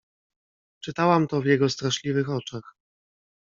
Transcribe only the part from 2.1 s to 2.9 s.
oczach."